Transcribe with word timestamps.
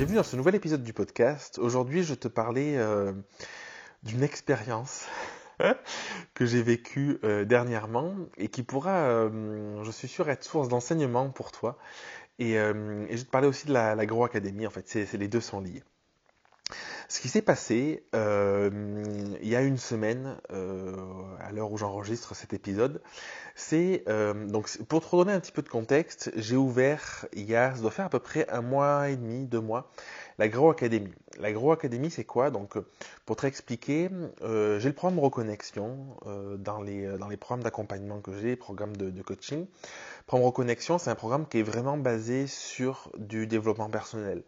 Bienvenue 0.00 0.16
dans 0.16 0.22
ce 0.22 0.36
nouvel 0.36 0.54
épisode 0.54 0.82
du 0.82 0.94
podcast. 0.94 1.58
Aujourd'hui, 1.58 2.04
je 2.04 2.14
te 2.14 2.26
parlais 2.26 2.78
euh, 2.78 3.12
d'une 4.02 4.22
expérience 4.22 5.06
que 6.34 6.46
j'ai 6.46 6.62
vécue 6.62 7.18
euh, 7.22 7.44
dernièrement 7.44 8.14
et 8.38 8.48
qui 8.48 8.62
pourra, 8.62 8.96
euh, 9.10 9.84
je 9.84 9.90
suis 9.90 10.08
sûr, 10.08 10.30
être 10.30 10.42
source 10.42 10.70
d'enseignement 10.70 11.28
pour 11.28 11.52
toi. 11.52 11.76
Et, 12.38 12.54
je 12.54 13.22
te 13.22 13.30
parler 13.30 13.46
aussi 13.46 13.66
de 13.66 13.74
l'agroacadémie. 13.74 14.66
en 14.66 14.70
fait, 14.70 14.90
les 14.94 15.28
deux 15.28 15.42
sont 15.42 15.60
liés. 15.60 15.84
Ce 17.08 17.20
qui 17.20 17.28
s'est 17.28 17.42
passé 17.42 18.02
il 18.14 19.48
y 19.48 19.54
a 19.54 19.60
une 19.60 19.76
semaine, 19.76 20.38
à 20.48 21.52
l'heure 21.52 21.70
où 21.72 21.76
j'enregistre 21.76 22.34
cet 22.34 22.54
épisode, 22.54 23.02
c'est 23.54 24.04
euh, 24.08 24.46
donc 24.46 24.68
pour 24.88 25.00
te 25.00 25.08
redonner 25.08 25.32
un 25.32 25.40
petit 25.40 25.52
peu 25.52 25.62
de 25.62 25.68
contexte, 25.68 26.30
j'ai 26.36 26.56
ouvert 26.56 27.26
il 27.32 27.48
y 27.48 27.56
a, 27.56 27.74
ça 27.74 27.80
doit 27.80 27.90
faire 27.90 28.06
à 28.06 28.08
peu 28.08 28.18
près 28.18 28.48
un 28.50 28.62
mois 28.62 29.08
et 29.08 29.16
demi, 29.16 29.46
deux 29.46 29.60
mois, 29.60 29.90
l'Agroacadémie. 30.38 31.12
L'Agroacadémie, 31.38 32.10
c'est 32.10 32.24
quoi? 32.24 32.50
Donc, 32.50 32.76
pour 33.24 33.36
te 33.36 33.46
expliquer, 33.46 34.10
j'ai 34.42 34.88
le 34.88 34.92
programme 34.92 35.18
Reconnexion 35.18 35.96
dans 36.58 36.82
les 36.82 37.06
dans 37.18 37.28
les 37.28 37.36
programmes 37.36 37.62
d'accompagnement 37.62 38.20
que 38.20 38.32
j'ai, 38.38 38.56
programmes 38.56 38.96
de, 38.96 39.10
de 39.10 39.22
coaching. 39.22 39.60
Le 39.60 40.26
programme 40.26 40.46
Reconnexion, 40.46 40.98
c'est 40.98 41.10
un 41.10 41.14
programme 41.14 41.46
qui 41.46 41.58
est 41.58 41.62
vraiment 41.62 41.96
basé 41.96 42.46
sur 42.46 43.10
du 43.18 43.46
développement 43.46 43.88
personnel 43.88 44.42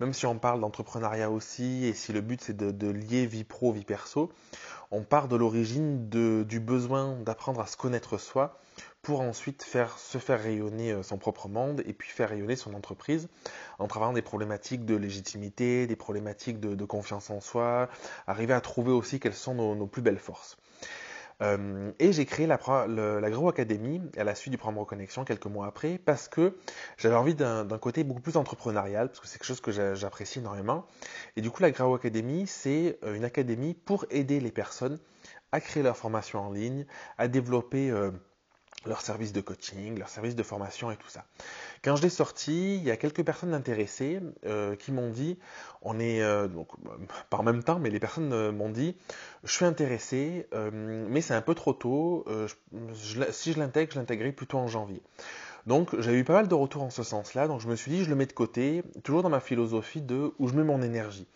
même 0.00 0.12
si 0.12 0.26
on 0.26 0.38
parle 0.38 0.60
d'entrepreneuriat 0.60 1.30
aussi, 1.30 1.86
et 1.86 1.92
si 1.92 2.12
le 2.12 2.20
but 2.20 2.40
c'est 2.40 2.56
de, 2.56 2.88
lier 2.88 3.26
vie 3.26 3.44
pro, 3.44 3.72
vie 3.72 3.84
perso, 3.84 4.30
on 4.90 5.02
part 5.02 5.28
de 5.28 5.36
l'origine 5.36 6.08
du 6.08 6.60
besoin 6.60 7.16
d'apprendre 7.24 7.60
à 7.60 7.66
se 7.66 7.76
connaître 7.76 8.18
soi 8.18 8.33
pour 9.02 9.20
ensuite 9.20 9.62
faire, 9.62 9.98
se 9.98 10.18
faire 10.18 10.42
rayonner 10.42 10.92
euh, 10.92 11.02
son 11.02 11.18
propre 11.18 11.48
monde 11.48 11.82
et 11.86 11.92
puis 11.92 12.08
faire 12.08 12.30
rayonner 12.30 12.56
son 12.56 12.74
entreprise 12.74 13.28
en 13.78 13.86
travaillant 13.86 14.14
des 14.14 14.22
problématiques 14.22 14.84
de 14.84 14.96
légitimité, 14.96 15.86
des 15.86 15.96
problématiques 15.96 16.60
de, 16.60 16.84
confiance 16.84 17.30
en 17.30 17.40
soi, 17.40 17.88
arriver 18.26 18.54
à 18.54 18.60
trouver 18.60 18.92
aussi 18.92 19.20
quelles 19.20 19.34
sont 19.34 19.54
nos 19.54 19.86
plus 19.86 20.02
belles 20.02 20.18
forces. 20.18 20.56
Euh, 21.42 21.90
et 21.98 22.12
j'ai 22.12 22.26
créé 22.26 22.46
l'Agro-Académie 22.46 24.02
à 24.16 24.24
la 24.24 24.34
suite 24.34 24.52
du 24.52 24.58
programme 24.58 24.78
Reconnexion 24.78 25.24
quelques 25.24 25.46
mois 25.46 25.66
après 25.66 25.98
parce 25.98 26.28
que 26.28 26.56
j'avais 26.96 27.16
envie 27.16 27.34
d'un 27.34 27.66
côté 27.78 28.04
beaucoup 28.04 28.20
plus 28.20 28.36
entrepreneurial, 28.36 29.08
parce 29.08 29.20
que 29.20 29.26
c'est 29.26 29.38
quelque 29.38 29.46
chose 29.46 29.60
que 29.60 29.94
j'apprécie 29.94 30.38
énormément. 30.38 30.86
Et 31.36 31.40
du 31.40 31.50
coup, 31.50 31.62
l'Agro-Académie, 31.62 32.46
c'est 32.46 32.98
euh, 33.04 33.14
une 33.14 33.24
académie 33.24 33.74
pour 33.74 34.04
aider 34.10 34.40
les 34.40 34.52
personnes 34.52 34.98
à 35.52 35.60
créer 35.60 35.82
leur 35.82 35.96
formation 35.96 36.40
en 36.40 36.50
ligne, 36.50 36.86
à 37.18 37.28
développer 37.28 37.90
euh, 37.90 38.10
leur 38.86 39.00
service 39.00 39.32
de 39.32 39.40
coaching, 39.40 39.98
leur 39.98 40.08
service 40.08 40.36
de 40.36 40.42
formation 40.42 40.90
et 40.90 40.96
tout 40.96 41.08
ça. 41.08 41.24
Quand 41.82 41.96
je 41.96 42.02
l'ai 42.02 42.10
sorti, 42.10 42.76
il 42.76 42.82
y 42.82 42.90
a 42.90 42.96
quelques 42.96 43.24
personnes 43.24 43.54
intéressées 43.54 44.20
euh, 44.46 44.76
qui 44.76 44.92
m'ont 44.92 45.10
dit, 45.10 45.38
on 45.82 45.98
est 45.98 46.22
euh, 46.22 46.48
donc 46.48 46.68
pas 47.30 47.38
en 47.38 47.42
même 47.42 47.62
temps, 47.62 47.78
mais 47.78 47.90
les 47.90 48.00
personnes 48.00 48.32
euh, 48.32 48.52
m'ont 48.52 48.70
dit, 48.70 48.96
je 49.42 49.52
suis 49.52 49.64
intéressé, 49.64 50.46
mais 50.72 51.20
c'est 51.20 51.34
un 51.34 51.42
peu 51.42 51.54
trop 51.54 51.72
tôt. 51.72 52.24
si 52.94 53.52
je 53.52 53.58
l'intègre, 53.58 53.92
je 53.92 53.98
l'intégrerai 53.98 54.32
plutôt 54.32 54.58
en 54.58 54.68
janvier. 54.68 55.02
Donc 55.66 55.98
j'ai 56.00 56.12
eu 56.12 56.24
pas 56.24 56.34
mal 56.34 56.48
de 56.48 56.54
retours 56.54 56.82
en 56.82 56.90
ce 56.90 57.02
sens-là, 57.02 57.48
donc 57.48 57.60
je 57.60 57.68
me 57.68 57.76
suis 57.76 57.90
dit, 57.90 58.04
je 58.04 58.10
le 58.10 58.16
mets 58.16 58.26
de 58.26 58.32
côté, 58.32 58.82
toujours 59.02 59.22
dans 59.22 59.30
ma 59.30 59.40
philosophie 59.40 60.02
de 60.02 60.32
où 60.38 60.48
je 60.48 60.54
mets 60.54 60.64
mon 60.64 60.82
énergie. 60.82 61.26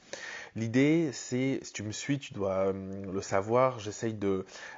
L'idée, 0.59 1.11
c'est, 1.13 1.61
si 1.63 1.73
tu 1.73 1.85
me 1.85 1.93
suis, 1.93 2.19
tu 2.19 2.35
dois 2.35 2.67
euh, 2.67 3.13
le 3.13 3.23
savoir, 3.23 3.79
j'essaye 3.79 4.19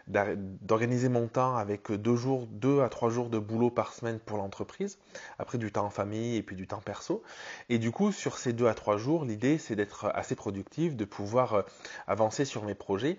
d'organiser 0.06 1.08
mon 1.08 1.26
temps 1.26 1.56
avec 1.56 1.90
deux 1.90 2.16
jours, 2.16 2.46
deux 2.48 2.82
à 2.82 2.90
trois 2.90 3.08
jours 3.08 3.30
de 3.30 3.38
boulot 3.38 3.70
par 3.70 3.94
semaine 3.94 4.18
pour 4.18 4.36
l'entreprise, 4.36 4.98
après 5.38 5.56
du 5.56 5.72
temps 5.72 5.86
en 5.86 5.90
famille 5.90 6.36
et 6.36 6.42
puis 6.42 6.54
du 6.54 6.66
temps 6.66 6.82
perso. 6.84 7.22
Et 7.70 7.78
du 7.78 7.92
coup, 7.92 8.12
sur 8.12 8.36
ces 8.36 8.52
deux 8.52 8.66
à 8.66 8.74
trois 8.74 8.98
jours, 8.98 9.24
l'idée, 9.24 9.56
c'est 9.56 9.74
d'être 9.74 10.10
assez 10.12 10.34
productif, 10.34 10.96
de 10.96 11.06
pouvoir 11.06 11.54
euh, 11.54 11.62
avancer 12.06 12.44
sur 12.44 12.62
mes 12.62 12.74
projets. 12.74 13.18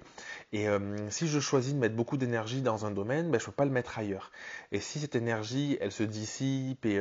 Et 0.53 0.69
euh, 0.69 1.09
si 1.09 1.27
je 1.27 1.39
choisis 1.39 1.73
de 1.73 1.79
mettre 1.79 1.95
beaucoup 1.95 2.17
d'énergie 2.17 2.61
dans 2.61 2.85
un 2.85 2.91
domaine, 2.91 3.31
ben, 3.31 3.39
je 3.39 3.45
ne 3.45 3.47
peux 3.47 3.55
pas 3.55 3.65
le 3.65 3.71
mettre 3.71 3.97
ailleurs. 3.97 4.31
Et 4.71 4.79
si 4.79 4.99
cette 4.99 5.15
énergie, 5.15 5.79
elle 5.81 5.91
se 5.91 6.03
dissipe 6.03 6.85
et, 6.85 6.99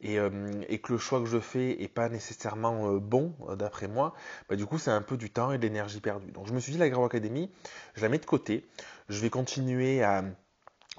que 0.00 0.92
le 0.92 0.98
choix 0.98 1.20
que 1.20 1.26
je 1.26 1.40
fais 1.40 1.76
n'est 1.78 1.88
pas 1.88 2.08
nécessairement 2.08 2.94
bon, 2.94 3.34
d'après 3.58 3.86
moi, 3.86 4.14
ben, 4.48 4.56
du 4.56 4.64
coup, 4.64 4.78
c'est 4.78 4.93
un 4.94 5.02
peu 5.02 5.16
du 5.16 5.30
temps 5.30 5.52
et 5.52 5.58
de 5.58 5.62
l'énergie 5.62 6.00
perdue. 6.00 6.30
Donc 6.32 6.46
je 6.46 6.52
me 6.52 6.60
suis 6.60 6.72
dit, 6.72 6.78
l'Agro 6.78 7.04
Academy, 7.04 7.50
je 7.94 8.02
la 8.02 8.08
mets 8.08 8.18
de 8.18 8.26
côté. 8.26 8.66
Je 9.08 9.20
vais 9.20 9.30
continuer 9.30 10.02
à, 10.02 10.24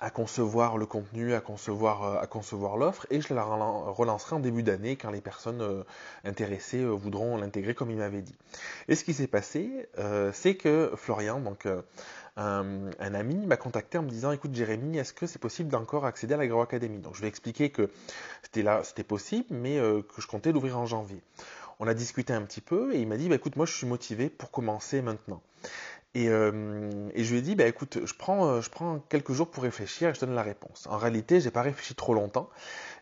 concevoir 0.09 0.77
le 0.77 0.85
contenu, 0.85 1.33
à 1.33 1.41
concevoir, 1.41 2.03
euh, 2.03 2.19
à 2.19 2.27
concevoir 2.27 2.77
l'offre, 2.77 3.07
et 3.09 3.21
je 3.21 3.33
la 3.33 3.43
relancerai 3.43 4.35
en 4.35 4.39
début 4.39 4.63
d'année 4.63 4.95
quand 4.95 5.11
les 5.11 5.21
personnes 5.21 5.61
euh, 5.61 5.83
intéressées 6.25 6.81
euh, 6.81 6.89
voudront 6.89 7.37
l'intégrer 7.37 7.73
comme 7.73 7.91
il 7.91 7.97
m'avait 7.97 8.21
dit. 8.21 8.35
Et 8.87 8.95
ce 8.95 9.03
qui 9.03 9.13
s'est 9.13 9.27
passé, 9.27 9.87
c'est 10.33 10.55
que 10.55 10.91
Florian, 10.95 11.39
donc 11.39 11.67
un, 12.37 12.89
ami, 12.99 13.45
m'a 13.45 13.57
contacté 13.57 13.97
en 13.97 14.03
me 14.03 14.09
disant, 14.09 14.31
écoute 14.31 14.53
Jérémy, 14.53 14.97
est-ce 14.97 15.13
que 15.13 15.27
c'est 15.27 15.39
possible 15.39 15.69
d'encore 15.69 16.05
accéder 16.05 16.33
à 16.33 16.37
l'Agro 16.37 16.61
Academy 16.61 16.99
Donc 16.99 17.15
je 17.15 17.21
vais 17.21 17.27
expliquer 17.27 17.69
que 17.69 17.89
c'était 18.43 18.63
là, 18.63 18.81
c'était 18.83 19.03
possible, 19.03 19.47
mais 19.49 19.77
que 19.77 20.21
je 20.21 20.27
comptais 20.27 20.51
l'ouvrir 20.51 20.77
en 20.77 20.85
janvier 20.85 21.21
on 21.79 21.87
a 21.87 21.93
discuté 21.93 22.33
un 22.33 22.41
petit 22.43 22.61
peu 22.61 22.93
et 22.95 23.01
il 23.01 23.07
m'a 23.07 23.17
dit 23.17 23.29
bah, 23.29 23.35
écoute 23.35 23.55
moi 23.55 23.65
je 23.65 23.73
suis 23.73 23.87
motivé 23.87 24.29
pour 24.29 24.51
commencer 24.51 25.01
maintenant. 25.01 25.41
Et, 26.15 26.29
euh, 26.29 26.51
je 27.13 27.31
lui 27.31 27.39
ai 27.39 27.41
dit 27.41 27.55
bah 27.55 27.67
écoute 27.67 27.99
je 28.05 28.13
prends 28.13 28.47
euh, 28.47 28.61
je 28.61 28.69
prends 28.69 28.99
quelques 29.09 29.33
jours 29.33 29.51
pour 29.51 29.63
réfléchir 29.63 30.09
et 30.09 30.13
je 30.13 30.19
donne 30.21 30.33
la 30.33 30.43
réponse. 30.43 30.87
En 30.89 30.97
réalité 30.97 31.41
j'ai 31.41 31.51
pas 31.51 31.61
réfléchi 31.61 31.93
trop 31.93 32.13
longtemps 32.13 32.49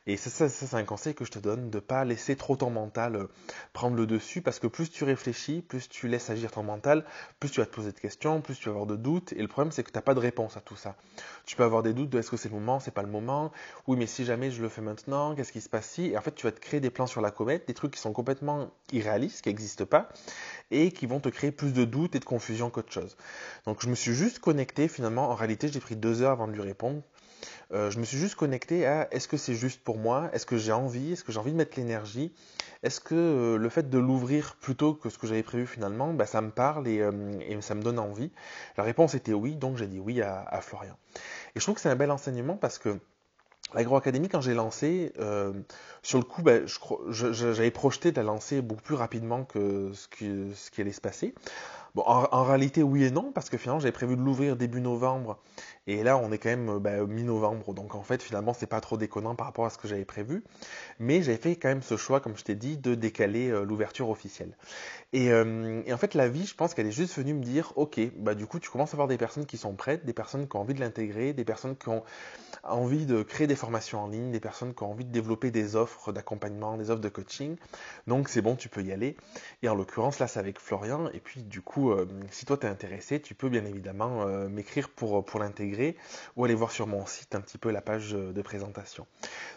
et 0.06 0.18
ça, 0.18 0.30
ça, 0.30 0.50
c'est 0.50 0.76
un 0.76 0.84
conseil 0.84 1.16
que 1.16 1.24
je 1.24 1.32
te 1.32 1.40
donne, 1.40 1.70
de 1.70 1.78
ne 1.78 1.80
pas 1.80 2.04
laisser 2.04 2.36
trop 2.36 2.58
ton 2.58 2.70
mental 2.70 3.16
euh, 3.16 3.28
prendre 3.72 3.96
le 3.96 4.06
dessus, 4.06 4.42
parce 4.42 4.60
que 4.60 4.68
plus 4.68 4.92
tu 4.92 5.06
réfléchis, 5.06 5.62
plus 5.62 5.88
tu 5.88 6.10
laisses 6.10 6.30
agir 6.30 6.52
ton 6.52 6.64
mental, 6.64 7.06
plus 7.40 7.50
tu 7.50 7.62
vas 7.62 7.66
te 7.66 7.74
poser 7.74 7.94
de 7.94 8.00
questions, 8.00 8.42
plus 8.42 8.60
tu 8.60 8.66
vas 8.66 8.72
avoir 8.72 8.86
de 8.86 8.98
doutes, 8.98 9.32
et 9.32 9.42
le 9.42 9.48
problème 9.48 9.72
c'est 9.72 9.82
que 9.82 9.92
tu 9.92 9.98
n'as 9.98 10.02
pas 10.02 10.14
de 10.14 10.20
réponse 10.20 10.58
à 10.58 10.60
tout 10.60 10.76
ça. 10.76 10.98
Tu 11.46 11.56
peux 11.56 11.64
avoir 11.64 11.84
des 11.84 11.94
doutes 11.94 12.10
de 12.10 12.20
est-ce 12.20 12.30
que 12.30 12.36
c'est 12.36 12.50
le 12.50 12.56
moment, 12.56 12.82
c'est 12.82 12.92
pas 12.92 13.02
le 13.02 13.10
moment, 13.10 13.54
oui 13.88 13.96
mais 13.98 14.08
si 14.08 14.26
jamais 14.26 14.52
je 14.52 14.62
le 14.62 14.68
fais 14.68 14.82
maintenant, 14.82 15.36
qu'est-ce 15.36 15.54
qui 15.54 15.62
se 15.62 15.70
passe 15.70 15.90
si, 15.90 16.08
et 16.08 16.18
en 16.18 16.22
fait 16.22 16.36
tu 16.36 16.46
vas 16.46 16.52
te 16.52 16.60
créer 16.60 16.82
des 16.82 16.90
plans 16.90 17.08
sur 17.08 17.22
la 17.22 17.32
comète, 17.32 17.66
des 17.68 17.74
trucs 17.74 17.94
qui 17.94 18.02
sont 18.02 18.12
complètement 18.12 18.72
irréalistes, 18.92 19.42
qui 19.42 19.50
n'existent 19.50 19.86
pas, 19.86 20.10
et 20.70 20.92
qui 20.92 21.06
vont 21.06 21.22
te 21.22 21.30
créer 21.30 21.52
plus 21.52 21.72
de 21.72 21.86
doutes 21.86 22.16
et 22.16 22.20
de 22.20 22.26
confusion 22.26 22.70
qu'autre 22.70 22.92
chose. 22.92 23.16
Donc 23.66 23.82
je 23.82 23.88
me 23.88 23.96
suis 23.96 24.14
juste 24.14 24.40
connecté 24.40 24.90
finalement, 24.90 25.30
en 25.30 25.36
réalité 25.36 25.70
j'ai 25.70 25.80
pris 25.80 25.96
deux 25.96 26.22
heures 26.22 26.32
avant 26.32 26.48
de 26.48 26.54
lui 26.54 26.62
répondre, 26.62 27.02
euh, 27.74 27.90
je 27.90 28.00
me 28.00 28.06
suis 28.06 28.18
juste 28.18 28.36
connecté 28.36 28.86
à 28.86 29.08
est-ce 29.12 29.28
que 29.28 29.38
c'est 29.38 29.56
juste 29.56 29.84
pour 29.84 29.98
moi? 29.98 30.30
Est-ce 30.34 30.46
que 30.46 30.58
j'ai 30.58 30.72
envie? 30.72 31.14
Est-ce 31.14 31.24
que 31.24 31.32
j'ai 31.32 31.40
envie 31.40 31.52
de 31.52 31.58
mettre 31.58 31.78
l'énergie? 31.78 32.32
Est-ce 32.84 33.00
que 33.00 33.16
euh, 33.16 33.58
le 33.58 33.70
fait 33.70 33.90
de 33.90 33.98
l'ouvrir 33.98 34.56
plutôt 34.62 34.94
que 34.94 35.10
ce 35.10 35.18
que 35.18 35.26
j'avais 35.26 35.44
prévu 35.44 35.66
finalement, 35.66 36.14
bah, 36.14 36.28
ça 36.28 36.42
me 36.42 36.52
parle 36.52 36.86
euh, 36.88 37.40
et, 37.42 37.60
ça 37.62 37.74
me 37.74 37.82
donne 37.82 37.98
envie? 37.98 38.32
La 38.78 38.84
réponse 38.84 39.16
était 39.16 39.34
oui, 39.34 39.56
donc 39.56 39.78
j'ai 39.78 39.88
dit 39.88 40.00
oui 40.00 40.22
à, 40.22 40.60
Florian. 40.62 40.96
Et 41.56 41.60
je 41.60 41.62
trouve 41.62 41.76
que 41.76 41.82
c'est 41.82 41.90
un 41.90 41.96
bel 41.96 42.12
enseignement 42.12 42.58
parce 42.58 42.78
que 42.78 43.00
L'agroacadémie, 43.74 44.30
quand 44.30 44.42
j'ai 44.42 44.54
lancé, 44.54 45.14
sur 46.04 46.20
le 46.20 46.24
coup, 46.24 46.44
bah, 46.44 46.60
j'avais 47.10 47.72
projeté 47.72 48.12
de 48.12 48.18
la 48.18 48.24
lancer 48.24 48.62
beaucoup 48.62 48.84
plus 48.84 48.94
rapidement 48.94 49.46
que 49.46 49.92
ce 49.94 50.08
qui 50.70 50.82
allait 50.82 50.92
se 50.92 51.02
passer. 51.02 51.34
En, 51.96 52.44
réalité, 52.44 52.82
oui 52.82 53.04
et 53.04 53.12
non, 53.12 53.32
parce 53.32 53.52
que 53.52 53.58
finalement, 53.58 53.80
j'avais 53.80 53.92
prévu 53.92 54.16
de 54.16 54.22
l'ouvrir 54.22 54.56
début 54.56 54.82
novembre, 54.82 55.38
et 55.86 56.02
là, 56.04 56.18
on 56.18 56.32
est 56.32 56.38
quand 56.38 56.50
même 56.50 56.80
bah, 56.80 57.06
mi-novembre, 57.06 57.74
donc 57.74 57.94
en 57.96 58.04
fait, 58.04 58.24
finalement, 58.24 58.54
c'est 58.54 58.68
pas 58.68 58.80
trop 58.80 58.96
déconnant 58.96 59.36
par 59.36 59.48
rapport 59.48 59.66
à 59.66 59.70
ce 59.70 59.78
que 59.78 59.88
j'avais 59.88 60.06
prévu. 60.06 60.44
Mais 61.00 61.22
j'avais 61.22 61.38
fait 61.38 61.56
quand 61.58 61.68
même 61.68 61.82
ce 61.82 61.98
choix, 61.98 62.22
comme 62.22 62.38
je 62.38 62.44
t'ai 62.44 62.56
dit, 62.56 62.78
de 62.78 62.96
décaler 62.96 63.50
euh, 63.50 63.66
l'ouverture 63.66 64.10
officielle. 64.10 64.56
Euh, 65.14 65.82
et, 65.86 65.94
en 65.94 65.98
fait, 65.98 66.14
la 66.14 66.30
vie, 66.30 66.46
je 66.46 66.56
pense 66.56 66.74
qu'elle 66.74 66.88
est 66.88 66.92
juste 66.92 67.18
venue 67.18 67.34
me 67.34 67.44
dire, 67.44 67.74
ok, 67.76 68.00
bah 68.16 68.34
du 68.34 68.46
coup, 68.46 68.60
tu 68.60 68.70
commences 68.70 68.92
à 68.92 68.94
avoir 68.94 69.10
des 69.10 69.18
personnes 69.18 69.46
qui 69.46 69.58
sont 69.58 69.76
prêtes, 69.76 70.06
des 70.06 70.14
personnes 70.14 70.48
qui 70.48 70.56
ont 70.56 70.62
envie 70.62 70.74
de 70.74 70.80
l'intégrer, 70.80 71.34
des 71.34 71.44
personnes 71.44 71.76
qui 71.76 71.90
ont 71.90 72.04
envie 72.64 73.06
de 73.06 73.22
créer 73.22 73.48
des 73.48 73.56
formations 73.56 74.00
en 74.00 74.08
ligne, 74.08 74.32
des 74.32 74.40
personnes 74.40 74.74
qui 74.74 74.84
ont 74.84 74.92
envie 74.92 75.06
de 75.06 75.12
développer 75.12 75.52
des 75.52 75.76
offres 75.76 76.14
d'accompagnement, 76.14 76.78
des 76.78 76.92
offres 76.92 77.02
de 77.02 77.10
coaching. 77.10 77.58
Donc 78.08 78.30
c'est 78.30 78.42
bon, 78.42 78.56
tu 78.56 78.70
peux 78.70 78.82
y 78.82 78.92
aller. 78.92 79.18
Et 79.62 79.70
en 79.70 79.76
l'occurrence, 79.76 80.20
là, 80.20 80.28
c'est 80.28 80.40
avec 80.40 80.60
Florian. 80.60 81.10
Et 81.14 81.20
puis 81.20 81.44
du 81.44 81.62
coup, 81.62 81.92
euh, 81.92 82.08
si 82.32 82.46
toi 82.46 82.58
t'es 82.58 82.68
intéressé, 82.68 83.20
tu 83.22 83.36
peux 83.36 83.50
bien 83.50 83.66
évidemment 83.66 84.24
euh, 84.24 84.48
m'écrire 84.48 84.90
pour, 84.90 85.26
pour 85.26 85.40
l'intégrer 85.40 85.73
ou 86.36 86.46
aller 86.46 86.56
voir 86.56 86.72
sur 86.72 86.88
mon 86.88 87.06
site 87.06 87.36
un 87.36 87.42
petit 87.42 87.58
peu 87.58 87.72
la 87.72 87.82
page 87.82 88.12
de 88.12 88.42
présentation. 88.42 89.06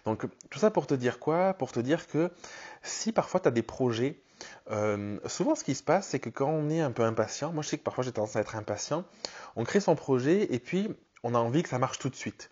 Donc 0.04 0.26
tout 0.50 0.58
ça 0.58 0.70
pour 0.70 0.86
te 0.86 0.94
dire 0.94 1.18
quoi? 1.18 1.54
Pour 1.54 1.72
te 1.72 1.80
dire 1.80 2.06
que 2.06 2.30
si 2.82 3.12
parfois 3.12 3.40
tu 3.40 3.48
as 3.48 3.50
des 3.50 3.62
projets, 3.62 4.20
euh, 4.70 5.18
souvent 5.26 5.54
ce 5.54 5.64
qui 5.64 5.74
se 5.74 5.82
passe, 5.82 6.08
c'est 6.08 6.18
que 6.18 6.30
quand 6.30 6.48
on 6.48 6.70
est 6.70 6.80
un 6.80 6.90
peu 6.90 7.02
impatient, 7.02 7.52
moi 7.52 7.62
je 7.62 7.68
sais 7.68 7.78
que 7.78 7.84
parfois 7.84 8.04
j'ai 8.04 8.12
tendance 8.12 8.36
à 8.36 8.40
être 8.40 8.56
impatient, 8.56 9.04
on 9.56 9.64
crée 9.64 9.80
son 9.80 9.94
projet 9.94 10.52
et 10.52 10.58
puis 10.58 10.88
on 11.22 11.34
a 11.34 11.38
envie 11.38 11.62
que 11.62 11.68
ça 11.68 11.78
marche 11.78 11.98
tout 11.98 12.08
de 12.08 12.14
suite. 12.14 12.50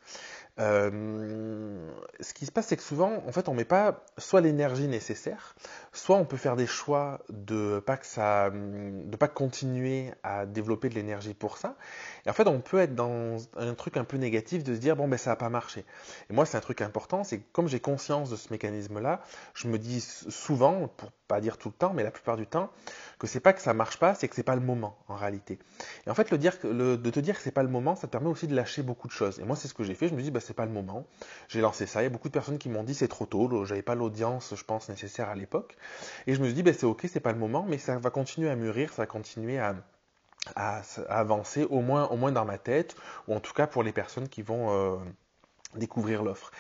Euh, 0.61 1.91
ce 2.21 2.33
qui 2.33 2.47
se 2.47 2.53
passe, 2.53 2.69
c'est 2.69 2.77
que 2.77 2.83
souvent, 2.83 3.23
en 3.27 3.33
fait, 3.33 3.49
on 3.49 3.55
met 3.55 3.65
pas 3.65 4.05
soit 4.19 4.41
l'énergie 4.41 4.87
nécessaire, 4.87 5.57
soit 5.93 6.17
on 6.17 6.25
peut 6.25 6.37
faire 6.37 6.55
des 6.55 6.67
choix 6.67 7.21
de 7.29 7.81
pas 7.81 7.97
que 7.97 8.07
ça, 8.07 8.51
de 8.51 9.17
pas 9.17 9.27
continuer 9.27 10.13
à 10.23 10.47
développer 10.47 10.89
de 10.89 10.95
l'énergie 10.95 11.35
pour 11.35 11.59
ça. 11.59 11.77
Et 12.25 12.31
en 12.31 12.33
fait, 12.33 12.47
on 12.47 12.61
peut 12.61 12.79
être 12.79 12.95
dans 12.95 13.37
un 13.57 13.75
truc 13.75 13.97
un 13.97 14.05
peu 14.05 14.17
négatif 14.17 14.63
de 14.63 14.75
se 14.75 14.81
dire 14.81 14.95
bon 14.97 15.09
ben 15.09 15.17
ça 15.17 15.33
a 15.33 15.37
pas 15.37 15.49
marché. 15.49 15.85
Et 16.31 16.33
moi, 16.33 16.47
c'est 16.47 16.57
un 16.57 16.61
truc 16.61 16.83
important, 16.83 17.25
c'est 17.25 17.41
comme 17.53 17.67
j'ai 17.67 17.81
conscience 17.81 18.31
de 18.31 18.37
ce 18.37 18.53
mécanisme-là, 18.53 19.23
je 19.55 19.67
me 19.67 19.79
dis 19.79 20.01
souvent, 20.01 20.89
pour 20.89 21.11
pas 21.27 21.41
dire 21.41 21.59
tout 21.59 21.69
le 21.69 21.75
temps, 21.75 21.93
mais 21.95 22.03
la 22.03 22.11
plupart 22.11 22.37
du 22.37 22.47
temps, 22.47 22.71
que 23.19 23.27
c'est 23.27 23.41
pas 23.41 23.53
que 23.53 23.61
ça 23.61 23.75
marche 23.75 23.99
pas, 23.99 24.15
c'est 24.15 24.29
que 24.29 24.35
c'est 24.35 24.43
pas 24.43 24.55
le 24.55 24.61
moment 24.61 24.99
en 25.09 25.17
réalité. 25.17 25.59
Et 26.07 26.11
en 26.11 26.15
fait, 26.15 26.31
le 26.31 26.39
dire, 26.39 26.57
le, 26.65 26.97
de 26.97 27.11
te 27.11 27.21
dire 27.21 27.37
que 27.37 27.43
c'est 27.43 27.51
pas 27.51 27.63
le 27.63 27.69
moment, 27.69 27.97
ça 27.97 28.07
te 28.07 28.13
permet 28.13 28.29
aussi 28.29 28.47
de 28.47 28.55
lâcher 28.55 28.83
beaucoup 28.83 29.09
de 29.09 29.13
choses. 29.13 29.39
Et 29.41 29.45
moi, 29.45 29.57
c'est 29.57 29.69
ce 29.69 29.75
que 29.75 29.85
j'ai 29.85 29.95
fait. 29.95 30.09
Je 30.09 30.15
me 30.15 30.23
dis, 30.23 30.31
bah 30.31 30.41
c'est 30.41 30.55
pas 30.55 30.67
le 30.67 30.73
moment. 30.73 31.07
J'ai 31.49 31.61
lancé 31.61 31.87
ça. 31.87 32.03
Il 32.03 32.05
y 32.05 32.07
a 32.07 32.11
beaucoup 32.11 32.29
de 32.29 32.35
personnes 32.35 32.59
qui 32.59 32.69
m'ont 32.69 32.85
dit 32.85 32.95
c'est 32.95 33.09
trop 33.09 33.27
tôt. 33.27 33.65
J'avais 33.65 33.83
pas 33.83 33.95
l'audience, 33.95 34.55
je 34.57 34.65
pense, 34.65 34.89
nécessaire 34.89 35.29
à 35.29 35.35
l'époque. 35.35 35.77
Et 36.27 36.35
je 36.35 36.41
me 36.41 36.47
suis 36.47 36.55
dit, 36.55 36.63
bah 36.63 36.73
c'est 36.73 36.87
ok, 36.87 37.07
c'est 37.11 37.21
pas 37.21 37.33
le 37.33 37.39
moment, 37.39 37.65
mais 37.69 37.79
ça 37.79 37.99
va 37.99 38.11
continuer 38.11 38.51
à 38.51 38.57
mûrir, 38.57 38.93
ça 38.93 39.03
va 39.03 39.07
continuer 39.07 39.59
à 39.59 39.75
à, 40.57 40.83
avancer 41.09 41.65
au 41.65 41.81
moins, 41.81 42.07
au 42.09 42.17
moins 42.17 42.33
dans 42.33 42.45
ma 42.45 42.59
tête, 42.59 42.97
ou 43.29 43.35
en 43.35 43.41
tout 43.41 43.55
cas 43.55 43.67
pour 43.67 43.83
les 43.83 43.93
personnes 43.93 44.29
qui 44.29 44.43
vont 44.43 44.71
euh, 44.71 44.97
découvrir 45.79 46.23
l'offre. 46.23 46.51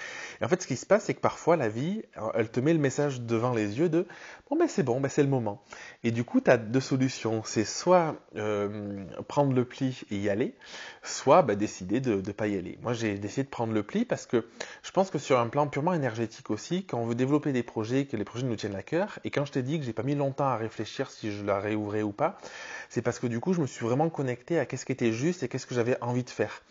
Et 0.40 0.44
en 0.44 0.48
fait, 0.48 0.62
ce 0.62 0.66
qui 0.66 0.76
se 0.76 0.86
passe, 0.86 1.04
c'est 1.04 1.14
que 1.14 1.20
parfois 1.20 1.56
la 1.56 1.68
vie, 1.68 2.02
elle 2.34 2.50
te 2.50 2.60
met 2.60 2.72
le 2.72 2.78
message 2.78 3.20
devant 3.20 3.52
les 3.52 3.78
yeux 3.78 3.88
de 3.88 4.06
bon 4.50 4.56
ben 4.56 4.68
c'est 4.68 4.82
bon, 4.82 5.00
ben 5.00 5.08
c'est 5.08 5.22
le 5.22 5.28
moment. 5.28 5.62
Et 6.02 6.10
du 6.10 6.24
coup, 6.24 6.40
tu 6.40 6.50
as 6.50 6.56
deux 6.56 6.80
solutions. 6.80 7.42
C'est 7.44 7.64
soit 7.64 8.16
euh, 8.36 9.04
prendre 9.28 9.52
le 9.52 9.64
pli 9.64 10.02
et 10.10 10.16
y 10.16 10.28
aller, 10.28 10.54
soit 11.02 11.42
ben, 11.42 11.56
décider 11.56 12.00
de 12.00 12.16
ne 12.16 12.32
pas 12.32 12.46
y 12.46 12.56
aller. 12.56 12.78
Moi, 12.82 12.92
j'ai 12.92 13.14
décidé 13.14 13.44
de 13.44 13.48
prendre 13.48 13.72
le 13.72 13.82
pli 13.82 14.04
parce 14.04 14.26
que 14.26 14.46
je 14.82 14.90
pense 14.90 15.10
que 15.10 15.18
sur 15.18 15.38
un 15.38 15.48
plan 15.48 15.66
purement 15.66 15.92
énergétique 15.92 16.50
aussi, 16.50 16.84
quand 16.84 16.98
on 16.98 17.06
veut 17.06 17.14
développer 17.14 17.52
des 17.52 17.62
projets, 17.62 18.06
que 18.06 18.16
les 18.16 18.24
projets 18.24 18.46
nous 18.46 18.56
tiennent 18.56 18.76
à 18.76 18.82
cœur, 18.82 19.18
et 19.24 19.30
quand 19.30 19.44
je 19.44 19.52
t'ai 19.52 19.62
dit 19.62 19.78
que 19.78 19.84
j'ai 19.84 19.92
pas 19.92 20.02
mis 20.02 20.14
longtemps 20.14 20.46
à 20.46 20.56
réfléchir 20.56 21.10
si 21.10 21.32
je 21.32 21.44
la 21.44 21.58
réouvrais 21.58 22.02
ou 22.02 22.12
pas, 22.12 22.38
c'est 22.88 23.02
parce 23.02 23.18
que 23.18 23.26
du 23.26 23.40
coup, 23.40 23.52
je 23.54 23.60
me 23.60 23.66
suis 23.66 23.84
vraiment 23.84 24.10
connecté 24.10 24.58
à 24.58 24.66
qu'est-ce 24.66 24.84
qui 24.84 24.92
était 24.92 25.12
juste 25.12 25.42
et 25.42 25.48
qu'est-ce 25.48 25.66
que 25.66 25.74
j'avais 25.74 26.00
envie 26.00 26.24
de 26.24 26.30
faire. 26.30 26.62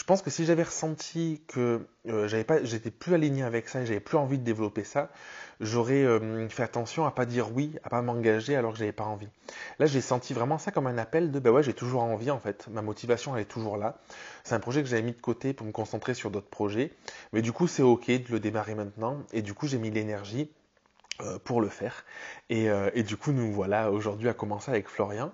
Je 0.00 0.04
pense 0.06 0.22
que 0.22 0.30
si 0.30 0.46
j'avais 0.46 0.62
ressenti 0.62 1.42
que 1.46 1.86
euh, 2.08 2.26
j'avais 2.26 2.42
pas, 2.42 2.64
j'étais 2.64 2.90
plus 2.90 3.12
aligné 3.12 3.42
avec 3.42 3.68
ça 3.68 3.82
et 3.82 3.86
j'avais 3.86 4.00
plus 4.00 4.16
envie 4.16 4.38
de 4.38 4.42
développer 4.42 4.82
ça, 4.82 5.10
j'aurais 5.60 6.02
euh, 6.04 6.48
fait 6.48 6.62
attention 6.62 7.04
à 7.04 7.10
pas 7.10 7.26
dire 7.26 7.52
oui, 7.54 7.76
à 7.84 7.90
pas 7.90 8.00
m'engager 8.00 8.56
alors 8.56 8.72
que 8.72 8.78
j'avais 8.78 8.92
pas 8.92 9.04
envie. 9.04 9.28
Là, 9.78 9.84
j'ai 9.84 10.00
senti 10.00 10.32
vraiment 10.32 10.56
ça 10.56 10.70
comme 10.70 10.86
un 10.86 10.96
appel 10.96 11.30
de 11.30 11.38
bah 11.38 11.50
ouais, 11.50 11.62
j'ai 11.62 11.74
toujours 11.74 12.02
envie 12.02 12.30
en 12.30 12.40
fait. 12.40 12.66
Ma 12.68 12.80
motivation 12.80 13.36
elle 13.36 13.42
est 13.42 13.44
toujours 13.44 13.76
là. 13.76 13.98
C'est 14.42 14.54
un 14.54 14.60
projet 14.60 14.82
que 14.82 14.88
j'avais 14.88 15.02
mis 15.02 15.12
de 15.12 15.20
côté 15.20 15.52
pour 15.52 15.66
me 15.66 15.72
concentrer 15.72 16.14
sur 16.14 16.30
d'autres 16.30 16.48
projets, 16.48 16.92
mais 17.34 17.42
du 17.42 17.52
coup 17.52 17.66
c'est 17.66 17.82
ok 17.82 18.06
de 18.06 18.32
le 18.32 18.40
démarrer 18.40 18.74
maintenant 18.74 19.18
et 19.34 19.42
du 19.42 19.52
coup 19.52 19.66
j'ai 19.66 19.78
mis 19.78 19.90
l'énergie 19.90 20.50
euh, 21.22 21.38
pour 21.38 21.60
le 21.60 21.68
faire. 21.68 22.04
Euh, 22.50 22.90
et, 22.94 23.02
du 23.02 23.16
coup, 23.16 23.32
nous 23.32 23.52
voilà 23.52 23.90
aujourd'hui 23.90 24.28
à 24.28 24.32
commencer 24.32 24.70
avec 24.70 24.88
Florian 24.88 25.32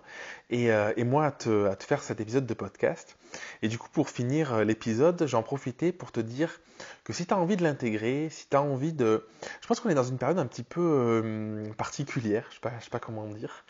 et, 0.50 0.72
euh, 0.72 0.92
moi 1.04 1.26
à 1.26 1.30
te, 1.30 1.66
à 1.66 1.76
te, 1.76 1.84
faire 1.84 2.02
cet 2.02 2.20
épisode 2.20 2.46
de 2.46 2.54
podcast. 2.54 3.16
Et 3.62 3.68
du 3.68 3.78
coup, 3.78 3.88
pour 3.92 4.10
finir 4.10 4.64
l'épisode, 4.64 5.26
j'en 5.26 5.42
profitais 5.42 5.92
pour 5.92 6.12
te 6.12 6.20
dire 6.20 6.60
que 7.04 7.12
si 7.12 7.26
tu 7.26 7.32
as 7.32 7.38
envie 7.38 7.56
de 7.56 7.62
l'intégrer, 7.62 8.28
si 8.30 8.48
tu 8.48 8.56
as 8.56 8.62
envie 8.62 8.92
de... 8.92 9.26
Je 9.62 9.66
pense 9.66 9.80
qu'on 9.80 9.88
est 9.88 9.94
dans 9.94 10.04
une 10.04 10.18
période 10.18 10.38
un 10.38 10.46
petit 10.46 10.62
peu 10.62 11.62
particulière, 11.76 12.46
je 12.50 12.56
ne 12.56 12.80
sais, 12.80 12.90
pas 12.90 12.98
comment 12.98 13.24
dire. 13.26 13.64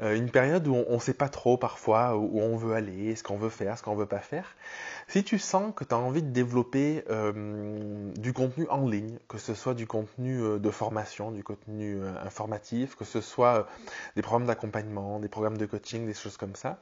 une 0.00 0.30
période 0.30 0.66
où 0.66 0.74
on 0.74 0.94
ne 0.94 0.98
sait 0.98 1.14
pas 1.14 1.28
trop 1.28 1.56
parfois 1.56 2.16
où 2.16 2.40
on 2.40 2.56
veut 2.56 2.74
aller, 2.74 3.14
ce 3.14 3.22
qu'on 3.22 3.36
veut 3.36 3.48
faire, 3.48 3.78
ce 3.78 3.82
qu'on 3.82 3.94
veut 3.94 4.06
pas 4.06 4.18
faire. 4.18 4.56
Si 5.06 5.22
tu 5.22 5.38
sens 5.38 5.72
que 5.76 5.84
tu 5.84 5.94
as 5.94 5.98
envie 5.98 6.22
de 6.22 6.30
développer 6.30 7.04
du 8.16 8.32
contenu 8.32 8.66
en 8.70 8.86
ligne, 8.88 9.18
que 9.28 9.38
ce 9.38 9.54
soit 9.54 9.74
du 9.74 9.86
contenu 9.86 10.58
de 10.58 10.70
formation, 10.70 11.30
du 11.30 11.44
contenu 11.44 12.00
informatif, 12.24 12.96
que 12.96 13.04
ce 13.04 13.20
soit 13.20 13.68
des 14.16 14.22
programmes 14.22 14.46
d'accompagnement, 14.46 15.20
des 15.20 15.28
programmes 15.28 15.58
de 15.58 15.66
coaching, 15.66 16.06
des 16.06 16.14
choses 16.14 16.36
comme 16.36 16.56
ça. 16.56 16.78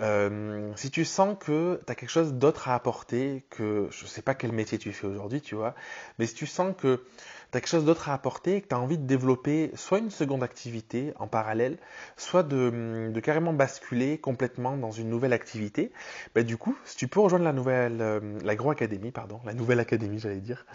Euh, 0.00 0.72
si 0.76 0.90
tu 0.90 1.04
sens 1.04 1.36
que 1.38 1.80
tu 1.86 1.92
as 1.92 1.94
quelque 1.94 2.10
chose 2.10 2.34
d'autre 2.34 2.68
à 2.68 2.74
apporter, 2.74 3.44
que 3.50 3.88
je 3.90 4.04
ne 4.04 4.08
sais 4.08 4.22
pas 4.22 4.34
quel 4.34 4.52
métier 4.52 4.78
tu 4.78 4.92
fais 4.92 5.06
aujourd'hui, 5.06 5.40
tu 5.40 5.54
vois, 5.54 5.74
mais 6.18 6.26
si 6.26 6.34
tu 6.34 6.46
sens 6.46 6.74
que 6.76 7.02
tu 7.50 7.58
as 7.58 7.60
quelque 7.60 7.70
chose 7.70 7.84
d'autre 7.84 8.08
à 8.08 8.14
apporter 8.14 8.56
et 8.56 8.60
que 8.60 8.68
tu 8.68 8.74
as 8.74 8.78
envie 8.78 8.98
de 8.98 9.06
développer 9.06 9.70
soit 9.74 9.98
une 9.98 10.10
seconde 10.10 10.42
activité 10.42 11.12
en 11.18 11.26
parallèle, 11.26 11.78
soit 12.16 12.42
de, 12.42 13.12
carrément 13.22 13.52
basculer 13.52 14.18
complètement 14.18 14.76
dans 14.76 14.90
une 14.90 15.08
nouvelle 15.08 15.32
activité, 15.32 15.92
bah, 16.34 16.42
du 16.42 16.56
coup, 16.56 16.76
si 16.84 16.96
tu 16.96 17.08
peux 17.08 17.20
rejoindre 17.20 17.44
la 17.44 17.52
nouvelle, 17.52 18.00
euh, 18.00 19.10
pardon, 19.12 19.40
la 19.44 19.54
nouvelle 19.54 19.80
académie, 19.80 20.18
j'allais 20.18 20.36
dire, 20.36 20.66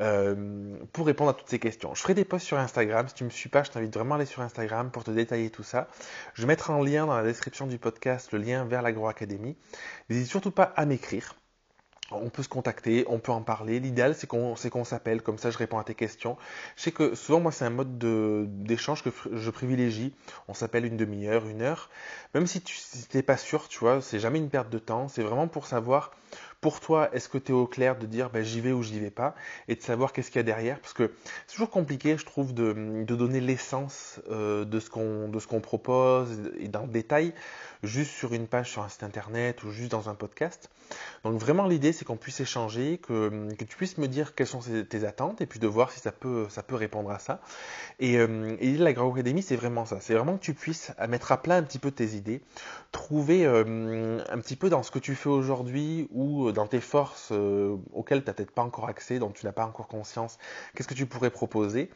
euh, 0.00 0.76
pour 0.92 1.06
répondre 1.06 1.30
à 1.30 1.34
toutes 1.34 1.48
ces 1.48 1.58
questions. 1.58 1.94
Je 1.94 2.02
ferai 2.02 2.14
des 2.14 2.24
posts 2.24 2.46
sur 2.46 2.58
Instagram. 2.58 3.08
Si 3.08 3.14
tu 3.14 3.24
me 3.24 3.30
suis 3.30 3.48
pas, 3.48 3.62
je 3.62 3.70
t'invite 3.70 3.94
vraiment 3.94 4.14
à 4.14 4.18
aller 4.18 4.26
sur 4.26 4.42
Instagram 4.42 4.90
pour 4.90 5.04
te 5.04 5.10
détailler 5.10 5.50
tout 5.50 5.62
ça. 5.62 5.88
Je 6.34 6.46
mettrai 6.46 6.72
en 6.72 6.82
lien 6.82 7.06
dans 7.06 7.16
la 7.16 7.24
description 7.24 7.66
du 7.66 7.78
podcast 7.78 8.32
le 8.32 8.38
lien 8.38 8.64
vers 8.64 8.82
l'agro-académie. 8.82 9.56
N'hésite 10.08 10.28
surtout 10.28 10.50
pas 10.50 10.72
à 10.76 10.86
m'écrire 10.86 11.39
on 12.10 12.30
peut 12.30 12.42
se 12.42 12.48
contacter, 12.48 13.04
on 13.08 13.18
peut 13.18 13.32
en 13.32 13.42
parler. 13.42 13.80
L'idéal, 13.80 14.14
c'est 14.14 14.26
qu'on 14.26 14.84
s'appelle, 14.84 15.22
comme 15.22 15.38
ça 15.38 15.50
je 15.50 15.58
réponds 15.58 15.78
à 15.78 15.84
tes 15.84 15.94
questions. 15.94 16.36
Je 16.76 16.82
sais 16.82 16.92
que 16.92 17.14
souvent, 17.14 17.40
moi, 17.40 17.52
c'est 17.52 17.64
un 17.64 17.70
mode 17.70 17.98
d'échange 18.62 19.02
que 19.02 19.10
je 19.32 19.50
privilégie. 19.50 20.14
On 20.48 20.54
s'appelle 20.54 20.84
une 20.84 20.96
demi-heure, 20.96 21.46
une 21.46 21.62
heure. 21.62 21.90
Même 22.34 22.46
si 22.46 22.60
tu 22.60 22.76
n'es 23.14 23.22
pas 23.22 23.36
sûr, 23.36 23.68
tu 23.68 23.78
vois, 23.80 24.00
c'est 24.00 24.18
jamais 24.18 24.38
une 24.38 24.50
perte 24.50 24.70
de 24.70 24.78
temps. 24.78 25.08
C'est 25.08 25.22
vraiment 25.22 25.48
pour 25.48 25.66
savoir 25.66 26.12
pour 26.60 26.80
toi, 26.80 27.08
est-ce 27.14 27.28
que 27.28 27.38
tu 27.38 27.52
es 27.52 27.54
au 27.54 27.66
clair 27.66 27.96
de 27.98 28.06
dire 28.06 28.30
ben, 28.30 28.44
j'y 28.44 28.60
vais 28.60 28.72
ou 28.72 28.82
j'y 28.82 29.00
vais 29.00 29.10
pas? 29.10 29.34
Et 29.68 29.74
de 29.74 29.82
savoir 29.82 30.12
qu'est-ce 30.12 30.30
qu'il 30.30 30.38
y 30.38 30.40
a 30.40 30.44
derrière? 30.44 30.78
Parce 30.80 30.92
que 30.92 31.12
c'est 31.46 31.54
toujours 31.54 31.70
compliqué, 31.70 32.16
je 32.18 32.24
trouve, 32.26 32.52
de, 32.52 33.04
donner 33.04 33.40
l'essence 33.40 34.20
euh, 34.30 34.64
de 34.64 34.78
ce 34.78 34.90
qu'on 34.90 35.60
propose 35.60 36.28
et 36.58 36.68
dans 36.68 36.82
le 36.82 36.88
détail 36.88 37.32
juste 37.82 38.10
sur 38.10 38.34
une 38.34 38.46
page 38.46 38.70
sur 38.70 38.82
un 38.82 38.88
site 38.88 39.02
internet 39.02 39.62
ou 39.64 39.70
juste 39.70 39.90
dans 39.90 40.08
un 40.08 40.14
podcast. 40.14 40.68
Donc 41.24 41.38
vraiment 41.38 41.66
l'idée 41.66 41.92
c'est 41.92 42.04
qu'on 42.04 42.16
puisse 42.16 42.40
échanger, 42.40 42.98
que, 42.98 43.48
tu 43.58 43.76
puisses 43.76 43.96
me 43.98 44.08
dire 44.08 44.34
quelles 44.34 44.46
sont 44.46 44.60
tes 44.60 45.04
attentes 45.04 45.40
et 45.40 45.46
puis 45.46 45.60
de 45.60 45.66
voir 45.66 45.90
si 45.92 46.00
ça 46.00 46.12
peut, 46.12 46.46
ça 46.50 46.62
peut 46.62 46.74
répondre 46.74 47.10
à 47.10 47.18
ça. 47.18 47.40
Et, 48.00 48.18
euh, 48.18 48.56
et 48.60 48.76
la 48.76 48.92
Grau 48.92 49.12
Academy 49.12 49.42
c'est 49.42 49.56
vraiment 49.56 49.86
ça, 49.86 49.98
c'est 50.00 50.14
vraiment 50.14 50.36
que 50.36 50.42
tu 50.42 50.54
puisses 50.54 50.92
mettre 51.08 51.32
à 51.32 51.40
plat 51.40 51.56
un 51.56 51.62
petit 51.62 51.78
peu 51.78 51.90
tes 51.90 52.16
idées, 52.16 52.42
trouver 52.92 53.46
euh, 53.46 54.20
un 54.28 54.38
petit 54.38 54.56
peu 54.56 54.68
dans 54.68 54.82
ce 54.82 54.90
que 54.90 54.98
tu 54.98 55.14
fais 55.14 55.28
aujourd'hui 55.28 56.08
ou 56.10 56.49
dans 56.52 56.66
tes 56.66 56.80
forces 56.80 57.30
euh, 57.32 57.76
auxquelles 57.92 58.22
tu 58.22 58.28
n'as 58.28 58.34
peut-être 58.34 58.50
pas 58.50 58.62
encore 58.62 58.88
accès, 58.88 59.18
dont 59.18 59.30
tu 59.30 59.46
n'as 59.46 59.52
pas 59.52 59.64
encore 59.64 59.88
conscience, 59.88 60.38
qu'est-ce 60.74 60.88
que 60.88 60.94
tu 60.94 61.06
pourrais 61.06 61.30
proposer? 61.30 61.90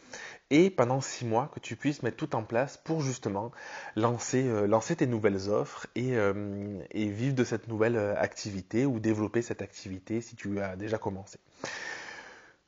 Et 0.51 0.71
pendant 0.71 1.01
six 1.01 1.25
mois 1.25 1.51
que 1.55 1.61
tu 1.61 1.77
puisses 1.77 2.03
mettre 2.03 2.17
tout 2.17 2.35
en 2.37 2.43
place 2.43 2.77
pour 2.77 3.01
justement 3.01 3.53
lancer, 3.97 4.45
euh, 4.47 4.67
lancer 4.67 4.97
tes 4.97 5.06
nouvelles 5.06 5.49
offres 5.49 5.87
et, 5.95 6.17
euh, 6.17 6.79
et, 6.91 7.06
vivre 7.06 7.35
de 7.35 7.45
cette 7.45 7.69
nouvelle 7.69 7.97
activité 8.19 8.87
ou 8.87 9.01
développer 9.01 9.43
cette 9.43 9.62
activité 9.62 10.21
si 10.21 10.37
tu 10.37 10.61
as 10.61 10.77
déjà 10.77 10.99
commencé. 10.99 11.39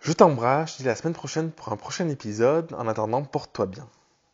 Je 0.00 0.12
t'embrasse, 0.12 0.73
je 0.73 0.76
te 0.76 0.83
dis 0.83 0.88
la 0.88 0.95
semaine 0.95 1.14
prochaine 1.14 1.50
pour 1.50 1.73
un 1.73 1.76
prochain 1.76 2.09
épisode. 2.09 2.73
En 2.75 2.87
attendant, 2.87 3.23
porte-toi 3.23 3.66
bien. 3.66 3.88